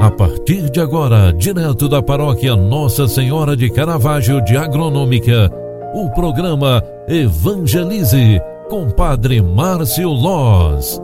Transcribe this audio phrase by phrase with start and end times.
[0.00, 5.52] A partir de agora, direto da paróquia Nossa Senhora de Caravaggio de Agronômica,
[5.94, 8.40] o programa Evangelize
[8.70, 10.98] com Padre Márcio Loz.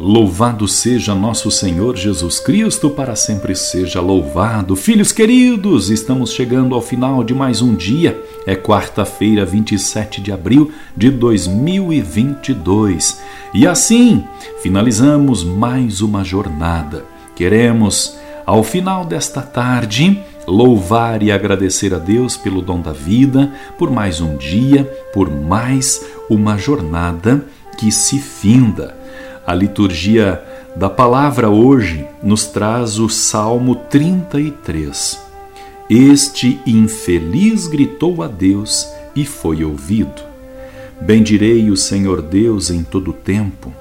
[0.00, 4.74] Louvado seja nosso Senhor Jesus Cristo, para sempre seja louvado.
[4.74, 8.20] Filhos queridos, estamos chegando ao final de mais um dia.
[8.44, 13.20] É quarta-feira, 27 de abril de 2022.
[13.56, 14.22] E assim,
[14.62, 17.06] finalizamos mais uma jornada.
[17.34, 23.90] Queremos, ao final desta tarde, louvar e agradecer a Deus pelo dom da vida, por
[23.90, 27.46] mais um dia, por mais uma jornada
[27.78, 28.94] que se finda.
[29.46, 30.44] A liturgia
[30.76, 35.18] da palavra hoje nos traz o Salmo 33.
[35.88, 40.35] Este infeliz gritou a Deus e foi ouvido.
[41.00, 43.72] Bendirei o Senhor Deus em todo o tempo.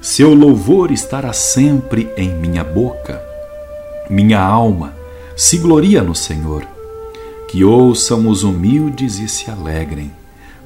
[0.00, 3.22] Seu louvor estará sempre em minha boca.
[4.08, 4.94] Minha alma
[5.36, 6.66] se gloria no Senhor.
[7.48, 10.10] Que ouçam os humildes e se alegrem.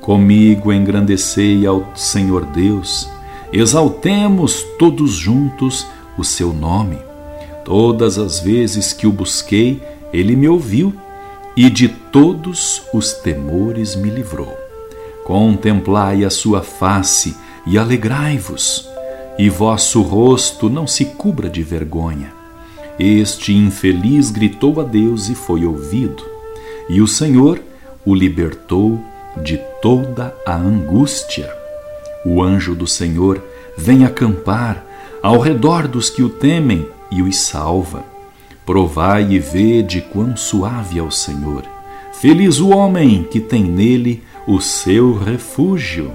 [0.00, 3.08] Comigo engrandecei ao Senhor Deus.
[3.52, 6.98] Exaltemos todos juntos o seu nome.
[7.64, 10.94] Todas as vezes que o busquei, ele me ouviu
[11.56, 14.65] e de todos os temores me livrou.
[15.26, 18.88] Contemplai a sua face e alegrai-vos,
[19.36, 22.32] e vosso rosto não se cubra de vergonha.
[22.96, 26.22] Este infeliz gritou a Deus e foi ouvido,
[26.88, 27.60] e o Senhor
[28.04, 29.00] o libertou
[29.42, 31.52] de toda a angústia.
[32.24, 33.42] O anjo do Senhor
[33.76, 34.86] vem acampar
[35.20, 38.04] ao redor dos que o temem e os salva.
[38.64, 41.64] Provai e vede quão suave é o Senhor.
[42.12, 46.12] Feliz o homem que tem nele o seu refúgio.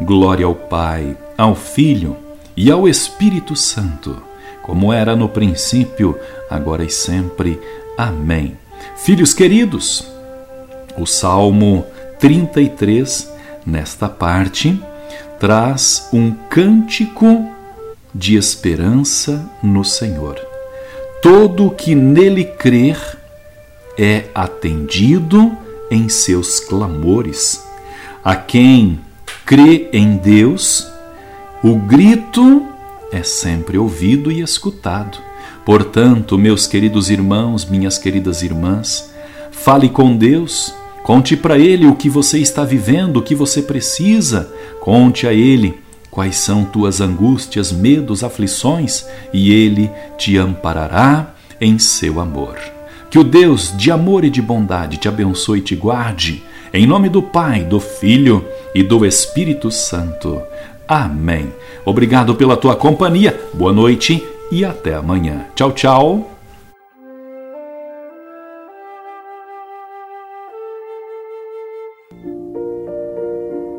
[0.00, 2.16] Glória ao Pai, ao Filho
[2.56, 4.22] e ao Espírito Santo,
[4.62, 7.60] como era no princípio, agora e sempre.
[7.98, 8.56] Amém.
[8.96, 10.06] Filhos queridos,
[10.96, 11.84] o Salmo
[12.18, 13.30] 33,
[13.66, 14.80] nesta parte,
[15.38, 17.44] traz um cântico
[18.14, 20.38] de esperança no Senhor.
[21.22, 22.98] Todo que nele crer
[23.98, 25.56] é atendido
[25.90, 27.64] em seus clamores.
[28.24, 29.00] A quem
[29.44, 30.86] crê em Deus,
[31.62, 32.66] o grito
[33.12, 35.18] é sempre ouvido e escutado.
[35.64, 39.12] Portanto, meus queridos irmãos, minhas queridas irmãs,
[39.50, 44.52] fale com Deus, conte para Ele o que você está vivendo, o que você precisa,
[44.80, 45.80] conte a Ele
[46.10, 52.58] quais são tuas angústias, medos, aflições, e Ele te amparará em seu amor.
[53.10, 56.44] Que o Deus de amor e de bondade te abençoe e te guarde.
[56.72, 60.40] Em nome do Pai, do Filho e do Espírito Santo.
[60.86, 61.52] Amém.
[61.84, 63.38] Obrigado pela tua companhia.
[63.52, 64.22] Boa noite
[64.52, 65.46] e até amanhã.
[65.56, 66.39] Tchau, tchau.